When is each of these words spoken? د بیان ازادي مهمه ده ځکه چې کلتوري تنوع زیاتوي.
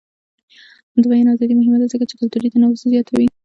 د 1.01 1.03
بیان 1.11 1.27
ازادي 1.31 1.53
مهمه 1.57 1.77
ده 1.81 1.87
ځکه 1.93 2.05
چې 2.09 2.15
کلتوري 2.19 2.47
تنوع 2.53 2.73
زیاتوي. 2.91 3.27